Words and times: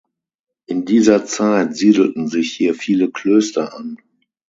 In 0.65 0.83
dieser 0.85 1.27
Zeit 1.27 1.77
siedelten 1.77 2.27
sich 2.27 2.53
hier 2.55 2.73
viele 2.73 3.11
Klöster 3.11 3.75
an. 3.77 3.97